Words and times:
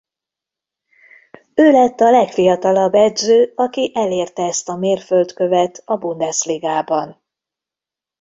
Ő 1.53 1.71
lett 1.71 1.99
a 1.99 2.09
legfiatalabb 2.09 2.93
edző 2.93 3.51
aki 3.55 3.91
elérte 3.93 4.43
ezt 4.43 4.69
a 4.69 4.75
mérföldkövet 4.75 5.81
a 5.85 5.97
Bundesligában. 5.97 7.23